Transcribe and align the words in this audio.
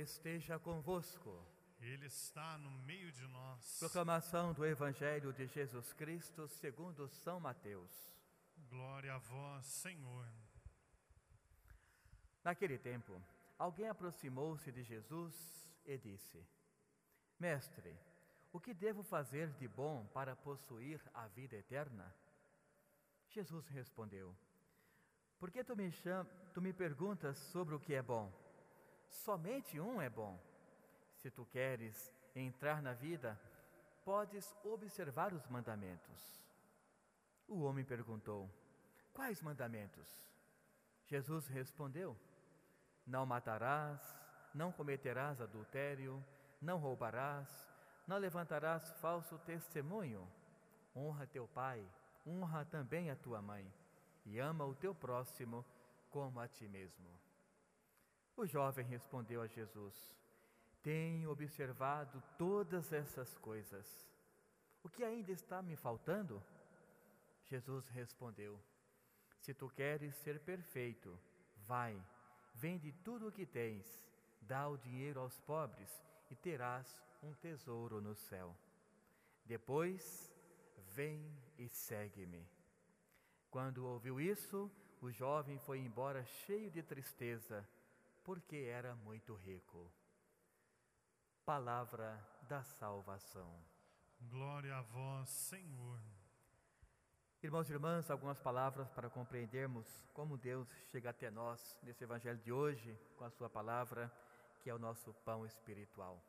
esteja 0.00 0.58
convosco. 0.58 1.46
Ele 1.80 2.06
está 2.06 2.58
no 2.58 2.70
meio 2.70 3.10
de 3.12 3.26
nós. 3.28 3.78
Proclamação 3.78 4.52
do 4.52 4.66
Evangelho 4.66 5.32
de 5.32 5.46
Jesus 5.46 5.92
Cristo 5.92 6.48
segundo 6.48 7.08
São 7.08 7.40
Mateus. 7.40 7.90
Glória 8.68 9.14
a 9.14 9.18
vós, 9.18 9.66
Senhor. 9.66 10.26
Naquele 12.44 12.78
tempo, 12.78 13.20
alguém 13.58 13.88
aproximou-se 13.88 14.70
de 14.72 14.82
Jesus 14.82 15.34
e 15.84 15.96
disse: 15.96 16.46
Mestre, 17.38 17.96
o 18.52 18.60
que 18.60 18.74
devo 18.74 19.02
fazer 19.02 19.50
de 19.54 19.66
bom 19.68 20.06
para 20.12 20.36
possuir 20.36 21.00
a 21.14 21.26
vida 21.28 21.56
eterna? 21.56 22.14
Jesus 23.28 23.66
respondeu: 23.68 24.34
Por 25.38 25.50
que 25.50 25.64
tu 25.64 25.76
me, 25.76 25.90
cham... 25.90 26.26
tu 26.52 26.60
me 26.60 26.72
perguntas 26.72 27.38
sobre 27.38 27.74
o 27.74 27.80
que 27.80 27.94
é 27.94 28.02
bom? 28.02 28.30
Somente 29.10 29.78
um 29.78 30.00
é 30.00 30.08
bom. 30.08 30.38
Se 31.16 31.30
tu 31.30 31.44
queres 31.44 32.12
entrar 32.34 32.80
na 32.80 32.94
vida, 32.94 33.38
podes 34.04 34.56
observar 34.64 35.34
os 35.34 35.46
mandamentos. 35.48 36.40
O 37.46 37.62
homem 37.62 37.84
perguntou: 37.84 38.48
Quais 39.12 39.42
mandamentos? 39.42 40.08
Jesus 41.06 41.48
respondeu: 41.48 42.16
Não 43.04 43.26
matarás, 43.26 44.00
não 44.54 44.72
cometerás 44.72 45.40
adultério, 45.40 46.24
não 46.62 46.78
roubarás, 46.78 47.68
não 48.06 48.16
levantarás 48.16 48.90
falso 49.00 49.36
testemunho. 49.40 50.26
Honra 50.94 51.26
teu 51.26 51.46
pai, 51.48 51.84
honra 52.26 52.64
também 52.64 53.10
a 53.10 53.16
tua 53.16 53.42
mãe, 53.42 53.70
e 54.24 54.38
ama 54.38 54.64
o 54.64 54.74
teu 54.74 54.94
próximo 54.94 55.64
como 56.10 56.40
a 56.40 56.48
ti 56.48 56.68
mesmo. 56.68 57.08
O 58.40 58.46
jovem 58.46 58.86
respondeu 58.86 59.42
a 59.42 59.46
Jesus: 59.46 60.16
tenho 60.82 61.30
observado 61.30 62.22
todas 62.38 62.90
essas 62.90 63.36
coisas. 63.36 63.86
O 64.82 64.88
que 64.88 65.04
ainda 65.04 65.30
está 65.30 65.60
me 65.60 65.76
faltando? 65.76 66.42
Jesus 67.44 67.86
respondeu: 67.88 68.58
Se 69.40 69.52
tu 69.52 69.68
queres 69.68 70.14
ser 70.14 70.40
perfeito, 70.40 71.20
vai, 71.66 72.02
vende 72.54 72.92
tudo 73.04 73.28
o 73.28 73.32
que 73.32 73.44
tens, 73.44 74.02
dá 74.40 74.70
o 74.70 74.78
dinheiro 74.78 75.20
aos 75.20 75.38
pobres 75.40 76.02
e 76.30 76.34
terás 76.34 76.98
um 77.22 77.34
tesouro 77.34 78.00
no 78.00 78.14
céu. 78.14 78.56
Depois, 79.44 80.32
vem 80.94 81.30
e 81.58 81.68
segue-me. 81.68 82.48
Quando 83.50 83.84
ouviu 83.84 84.18
isso, 84.18 84.70
o 85.02 85.10
jovem 85.10 85.58
foi 85.58 85.80
embora 85.80 86.24
cheio 86.24 86.70
de 86.70 86.82
tristeza, 86.82 87.68
porque 88.24 88.56
era 88.56 88.94
muito 88.94 89.34
rico. 89.34 89.90
Palavra 91.44 92.18
da 92.42 92.62
salvação. 92.62 93.52
Glória 94.20 94.76
a 94.76 94.82
vós, 94.82 95.28
Senhor. 95.28 96.00
Irmãos 97.42 97.70
e 97.70 97.72
irmãs, 97.72 98.10
algumas 98.10 98.38
palavras 98.38 98.90
para 98.90 99.08
compreendermos 99.08 99.86
como 100.12 100.36
Deus 100.36 100.68
chega 100.90 101.08
até 101.08 101.30
nós 101.30 101.74
nesse 101.82 102.04
evangelho 102.04 102.38
de 102.38 102.52
hoje, 102.52 102.98
com 103.16 103.24
a 103.24 103.30
Sua 103.30 103.48
palavra, 103.48 104.12
que 104.60 104.68
é 104.68 104.74
o 104.74 104.78
nosso 104.78 105.14
pão 105.24 105.46
espiritual. 105.46 106.22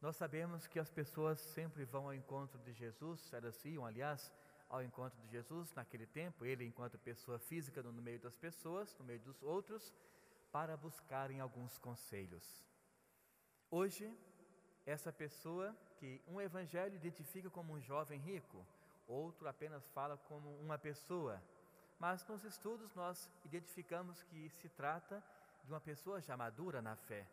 Nós 0.00 0.16
sabemos 0.16 0.66
que 0.66 0.80
as 0.80 0.90
pessoas 0.90 1.38
sempre 1.38 1.84
vão 1.84 2.06
ao 2.06 2.14
encontro 2.14 2.58
de 2.60 2.72
Jesus, 2.72 3.30
elas 3.32 3.62
iam, 3.64 3.84
aliás, 3.84 4.32
ao 4.70 4.82
encontro 4.82 5.20
de 5.20 5.28
Jesus 5.28 5.72
naquele 5.74 6.06
tempo, 6.06 6.46
ele 6.46 6.64
enquanto 6.64 6.98
pessoa 6.98 7.38
física 7.38 7.82
no 7.82 7.92
meio 7.92 8.18
das 8.18 8.34
pessoas, 8.34 8.96
no 8.98 9.04
meio 9.04 9.20
dos 9.20 9.42
outros, 9.42 9.92
para 10.52 10.76
buscarem 10.76 11.40
alguns 11.40 11.78
conselhos. 11.78 12.62
Hoje, 13.70 14.14
essa 14.84 15.10
pessoa 15.10 15.74
que 15.96 16.20
um 16.28 16.40
evangelho 16.40 16.94
identifica 16.94 17.48
como 17.48 17.72
um 17.72 17.80
jovem 17.80 18.20
rico, 18.20 18.64
outro 19.06 19.48
apenas 19.48 19.88
fala 19.88 20.16
como 20.28 20.50
uma 20.60 20.78
pessoa. 20.78 21.42
Mas 21.98 22.26
nos 22.26 22.44
estudos 22.44 22.94
nós 22.94 23.30
identificamos 23.44 24.22
que 24.24 24.50
se 24.50 24.68
trata 24.68 25.24
de 25.64 25.72
uma 25.72 25.80
pessoa 25.80 26.20
já 26.20 26.36
madura 26.36 26.82
na 26.82 26.96
fé, 26.96 27.26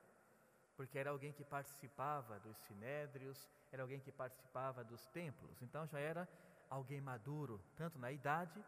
porque 0.78 0.97
era 0.97 1.09
alguém 1.09 1.34
que 1.34 1.44
participava 1.44 2.40
dos 2.40 2.58
sinédrios, 2.59 3.50
era 3.72 3.84
alguém 3.84 4.00
que 4.00 4.12
participava 4.12 4.84
dos 4.84 5.06
templos, 5.08 5.62
então 5.62 5.85
já 5.88 6.00
era 6.00 6.29
alguém 6.69 7.02
maduro, 7.02 7.59
tanto 7.75 7.97
na 8.00 8.12
idade 8.12 8.63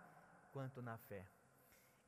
quanto 0.52 0.82
na 0.82 0.98
fé. 0.98 1.26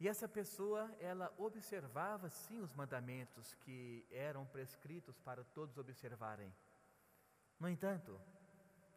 E 0.03 0.07
essa 0.09 0.27
pessoa, 0.27 0.93
ela 0.99 1.33
observava 1.37 2.29
sim 2.29 2.59
os 2.59 2.73
mandamentos 2.73 3.53
que 3.61 4.05
eram 4.11 4.45
prescritos 4.45 5.17
para 5.21 5.45
todos 5.45 5.77
observarem. 5.77 6.53
No 7.57 7.69
entanto, 7.69 8.19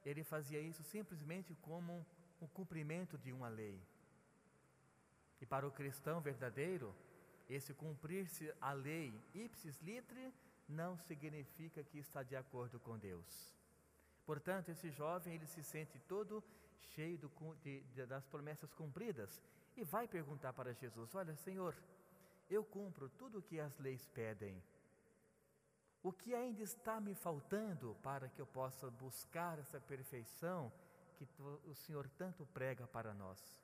ele 0.05 0.25
fazia 0.25 0.59
isso 0.59 0.83
simplesmente 0.83 1.55
como 1.63 2.05
o 2.41 2.49
cumprimento 2.49 3.17
de 3.17 3.31
uma 3.31 3.47
lei. 3.47 3.81
E 5.41 5.47
para 5.47 5.65
o 5.65 5.71
cristão 5.71 6.21
verdadeiro, 6.21 6.93
esse 7.49 7.73
cumprir-se 7.73 8.53
a 8.61 8.73
lei 8.73 9.15
ipsis 9.33 9.81
litre 9.83 10.35
não 10.69 10.99
significa 10.99 11.85
que 11.85 11.99
está 11.99 12.25
de 12.25 12.35
acordo 12.35 12.81
com 12.81 12.99
Deus. 12.99 13.55
Portanto, 14.25 14.71
esse 14.71 14.91
jovem 14.91 15.35
ele 15.37 15.47
se 15.47 15.63
sente 15.63 16.01
todo 16.01 16.43
cheio 16.81 17.17
do, 17.17 17.31
de, 17.63 17.83
de, 17.95 18.07
das 18.07 18.27
promessas 18.27 18.75
cumpridas 18.75 19.41
e 19.77 19.85
vai 19.85 20.09
perguntar 20.09 20.53
para 20.53 20.73
Jesus: 20.73 21.15
Olha, 21.15 21.35
Senhor, 21.37 21.77
eu 22.49 22.65
cumpro 22.65 23.09
tudo 23.11 23.39
o 23.39 23.43
que 23.43 23.61
as 23.61 23.79
leis 23.79 24.07
pedem. 24.09 24.63
O 26.03 26.13
que 26.13 26.35
ainda 26.35 26.63
está 26.63 27.01
me 27.01 27.15
faltando 27.15 27.97
para 28.03 28.29
que 28.29 28.41
eu 28.41 28.47
possa 28.47 28.89
buscar 28.91 29.59
essa 29.59 29.81
perfeição 29.81 30.73
que 31.17 31.27
o 31.67 31.75
Senhor 31.75 32.09
tanto 32.11 32.47
prega 32.47 32.87
para 32.87 33.13
nós? 33.13 33.59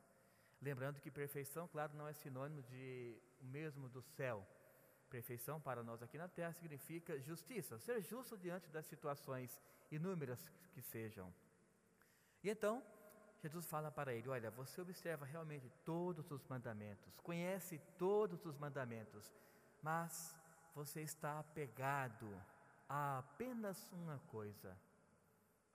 Lembrando 0.60 1.00
que 1.00 1.10
perfeição, 1.10 1.68
claro, 1.68 1.94
não 1.94 2.08
é 2.08 2.12
sinônimo 2.12 2.62
de 2.62 3.16
o 3.40 3.44
mesmo 3.46 3.88
do 3.88 4.02
céu. 4.02 4.46
Perfeição 5.10 5.60
para 5.60 5.82
nós 5.82 6.02
aqui 6.02 6.16
na 6.16 6.28
terra 6.28 6.52
significa 6.52 7.20
justiça, 7.20 7.78
ser 7.78 8.00
justo 8.00 8.36
diante 8.36 8.68
das 8.70 8.86
situações 8.86 9.60
inúmeras 9.90 10.50
que 10.72 10.80
sejam. 10.80 11.32
E 12.42 12.50
então, 12.50 12.82
Jesus 13.42 13.66
fala 13.66 13.90
para 13.90 14.14
ele: 14.14 14.28
Olha, 14.28 14.50
você 14.50 14.80
observa 14.80 15.26
realmente 15.26 15.68
todos 15.84 16.30
os 16.30 16.46
mandamentos, 16.46 17.18
conhece 17.20 17.78
todos 17.98 18.46
os 18.46 18.56
mandamentos, 18.56 19.34
mas 19.82 20.38
você 20.74 21.02
está 21.02 21.40
apegado 21.40 22.28
a 22.88 23.18
apenas 23.18 23.90
uma 23.90 24.18
coisa: 24.28 24.78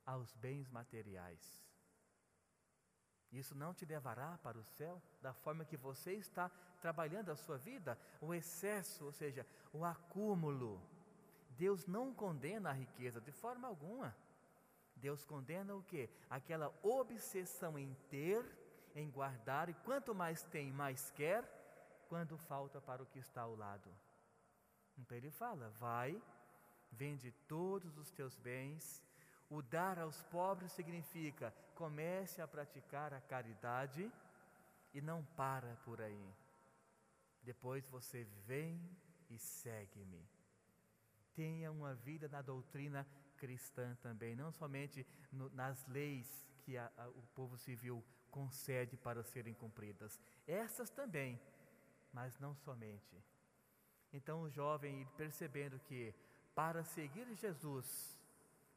aos 0.05 0.33
bens 0.35 0.69
materiais. 0.69 1.67
Isso 3.29 3.53
não 3.53 3.73
te 3.73 3.85
levará 3.85 4.38
para 4.38 4.57
o 4.57 4.63
céu 4.63 5.01
da 5.22 5.34
forma 5.34 5.66
que 5.66 5.75
você 5.75 6.13
está 6.13 6.49
trabalhando 6.79 7.29
a 7.29 7.35
sua 7.35 7.57
vida, 7.57 7.99
o 8.22 8.34
excesso, 8.34 9.03
ou 9.03 9.11
seja, 9.11 9.45
o 9.73 9.84
acúmulo. 9.84 10.81
Deus 11.49 11.85
não 11.85 12.13
condena 12.13 12.69
a 12.69 12.73
riqueza 12.73 13.19
de 13.19 13.34
forma 13.34 13.67
alguma. 13.67 14.16
Deus 14.97 15.24
condena 15.24 15.75
o 15.75 15.84
que? 15.84 16.09
Aquela 16.30 16.74
obsessão 16.84 17.78
em 17.78 17.94
ter, 18.09 18.44
em 18.96 19.09
guardar, 19.09 19.69
e 19.69 19.74
quanto 19.74 20.13
mais 20.13 20.44
tem, 20.44 20.72
mais 20.72 21.12
quer, 21.12 21.44
quando 22.09 22.38
falta 22.38 22.81
para 22.81 23.03
o 23.03 23.06
que 23.06 23.19
está 23.19 23.41
ao 23.41 23.56
lado. 23.56 23.90
Então 24.97 25.16
ele 25.16 25.31
fala: 25.31 25.69
vai, 25.80 26.22
vende 26.91 27.31
todos 27.47 27.97
os 27.97 28.12
teus 28.12 28.35
bens. 28.38 29.03
O 29.50 29.62
dar 29.62 29.97
aos 29.97 30.22
pobres 30.24 30.74
significa 30.74 31.53
comece 31.74 32.41
a 32.41 32.47
praticar 32.47 33.14
a 33.14 33.22
caridade 33.22 34.12
e 34.94 35.00
não 35.00 35.24
para 35.38 35.75
por 35.85 36.02
aí. 36.02 36.34
Depois 37.44 37.88
você 37.88 38.25
vem 38.46 38.81
e 39.29 39.38
segue-me. 39.38 40.28
Tenha 41.34 41.72
uma 41.72 41.94
vida 41.94 42.28
na 42.28 42.41
doutrina 42.41 43.08
cristã 43.37 43.95
também, 44.01 44.35
não 44.35 44.51
somente 44.51 45.05
no, 45.31 45.49
nas 45.51 45.85
leis 45.87 46.45
que 46.63 46.78
a, 46.78 46.91
a, 46.97 47.07
o 47.09 47.23
povo 47.35 47.57
civil 47.57 48.03
concede 48.29 48.97
para 48.97 49.23
serem 49.23 49.53
cumpridas, 49.53 50.19
essas 50.45 50.89
também, 50.89 51.39
mas 52.11 52.37
não 52.39 52.53
somente. 52.55 53.23
Então 54.11 54.41
o 54.41 54.49
jovem, 54.49 55.07
percebendo 55.16 55.79
que 55.79 56.13
para 56.53 56.84
seguir 56.84 57.34
Jesus, 57.35 58.19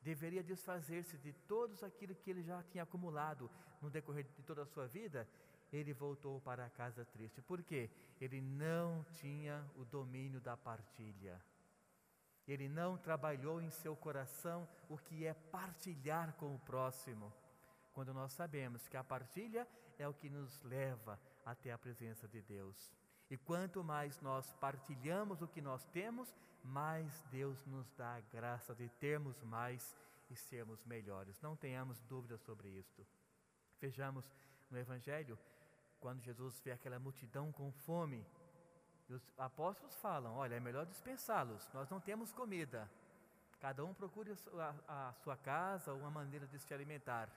deveria 0.03 0.43
desfazer-se 0.43 1.17
de 1.19 1.33
todos 1.33 1.83
aquilo 1.83 2.15
que 2.15 2.31
ele 2.31 2.43
já 2.43 2.63
tinha 2.65 2.85
acumulado 2.85 3.51
no 3.81 3.91
decorrer 3.91 4.25
de 4.25 4.43
toda 4.43 4.63
a 4.63 4.67
sua 4.67 4.87
vida, 4.87 5.27
ele 5.73 5.93
voltou 5.93 6.41
para 6.41 6.65
a 6.65 6.71
casa 6.71 7.05
triste. 7.05 7.41
Por 7.41 7.63
quê? 7.63 7.91
Ele 8.21 8.41
não 8.41 9.05
tinha 9.15 9.65
o 9.77 9.85
domínio 9.85 10.41
da 10.41 10.57
partilha. 10.57 11.41
Ele 12.47 12.69
não 12.69 12.97
trabalhou 12.97 13.61
em 13.61 13.71
seu 13.71 13.95
coração 13.95 14.69
o 14.89 14.97
que 14.99 15.25
é 15.25 15.35
partilhar 15.35 16.33
com 16.35 16.55
o 16.55 16.59
próximo. 16.59 17.33
Quando 17.93 18.13
nós 18.13 18.33
sabemos 18.33 18.89
que 18.89 18.97
a 18.97 19.05
partilha 19.05 19.67
é 19.99 20.09
o 20.09 20.15
que 20.15 20.29
nos 20.29 20.61
leva 20.63 21.21
até 21.45 21.73
a 21.73 21.79
presença 21.79 22.27
de 22.27 22.41
Deus. 22.43 22.93
E 23.31 23.37
quanto 23.37 23.85
mais 23.85 24.21
nós 24.21 24.53
partilhamos 24.55 25.41
o 25.43 25.49
que 25.49 25.61
nós 25.61 25.85
temos, 25.87 26.35
mais 26.65 27.23
Deus 27.31 27.65
nos 27.67 27.91
dá 27.93 28.17
a 28.17 28.21
graça 28.21 28.75
de 28.75 28.89
termos 28.89 29.41
mais 29.43 29.97
e 30.29 30.37
sermos 30.37 30.85
melhores. 30.85 31.41
Não 31.41 31.57
tenhamos 31.57 32.01
dúvidas 32.03 32.41
sobre 32.41 32.69
isto. 32.69 33.07
Vejamos 33.81 34.25
no 34.71 34.79
Evangelho, 34.79 35.39
quando 36.01 36.23
Jesus 36.23 36.61
vê 36.61 36.73
aquela 36.73 36.99
multidão 36.99 37.53
com 37.53 37.71
fome, 37.73 38.27
e 39.11 39.13
os 39.13 39.23
apóstolos 39.37 39.97
falam: 39.97 40.37
Olha, 40.37 40.55
é 40.55 40.61
melhor 40.61 40.87
dispensá-los, 40.87 41.69
nós 41.75 41.91
não 41.91 42.01
temos 42.01 42.33
comida. 42.33 42.89
Cada 43.59 43.85
um 43.85 43.93
procure 43.93 44.33
a, 44.89 45.13
sua 45.23 45.37
casa, 45.37 45.93
uma 45.93 46.11
maneira 46.11 46.47
de 46.47 46.59
se 46.59 46.73
alimentar. 46.73 47.29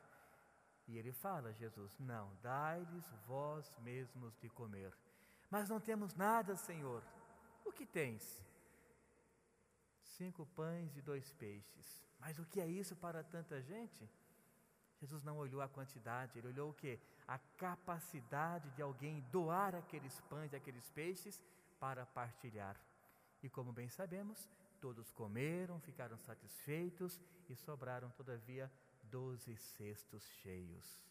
E 0.87 0.97
ele 0.97 1.11
fala, 1.11 1.51
Jesus: 1.51 1.97
Não, 1.99 2.31
dai-lhes 2.43 3.09
vós 3.25 3.75
mesmos 3.79 4.37
de 4.37 4.49
comer. 4.49 4.93
Mas 5.49 5.67
não 5.67 5.79
temos 5.79 6.13
nada, 6.13 6.55
Senhor. 6.55 7.03
O 7.65 7.71
que 7.71 7.85
tens? 7.85 8.41
Cinco 10.03 10.45
pães 10.55 10.95
e 10.95 11.01
dois 11.01 11.33
peixes. 11.33 12.05
Mas 12.19 12.37
o 12.37 12.45
que 12.45 12.61
é 12.61 12.67
isso 12.67 12.95
para 12.95 13.23
tanta 13.23 13.59
gente? 13.61 14.07
Jesus 14.99 15.23
não 15.23 15.37
olhou 15.37 15.61
a 15.61 15.67
quantidade, 15.67 16.37
ele 16.37 16.47
olhou 16.47 16.69
o 16.69 16.73
que? 16.73 16.97
A 17.27 17.37
capacidade 17.57 18.69
de 18.71 18.81
alguém 18.81 19.21
doar 19.31 19.75
aqueles 19.75 20.21
pães 20.21 20.53
e 20.53 20.55
aqueles 20.55 20.89
peixes 20.91 21.41
para 21.83 22.05
partilhar. 22.05 22.79
E 23.41 23.49
como 23.49 23.73
bem 23.73 23.89
sabemos, 23.89 24.49
todos 24.79 25.11
comeram, 25.11 25.81
ficaram 25.81 26.17
satisfeitos 26.17 27.19
e 27.49 27.55
sobraram, 27.57 28.09
todavia, 28.11 28.71
doze 29.03 29.57
cestos 29.57 30.25
cheios. 30.41 31.03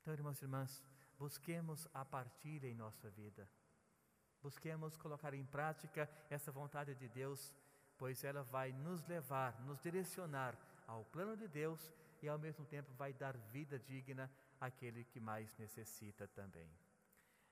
Então, 0.00 0.14
irmãos 0.14 0.40
e 0.40 0.46
irmãs, 0.46 0.82
busquemos 1.18 1.86
a 1.92 2.02
partilha 2.02 2.66
em 2.66 2.74
nossa 2.74 3.10
vida. 3.10 3.46
Busquemos 4.40 4.96
colocar 4.96 5.34
em 5.34 5.44
prática 5.44 6.08
essa 6.30 6.50
vontade 6.50 6.94
de 6.94 7.08
Deus, 7.10 7.52
pois 7.98 8.24
ela 8.24 8.42
vai 8.42 8.72
nos 8.72 9.06
levar, 9.06 9.60
nos 9.66 9.78
direcionar 9.82 10.56
ao 10.86 11.04
plano 11.04 11.36
de 11.36 11.46
Deus 11.46 11.92
e 12.22 12.26
ao 12.26 12.38
mesmo 12.38 12.64
tempo 12.64 12.90
vai 12.94 13.12
dar 13.12 13.36
vida 13.36 13.78
digna 13.78 14.30
àquele 14.58 15.04
que 15.04 15.20
mais 15.20 15.54
necessita 15.58 16.26
também. 16.28 16.72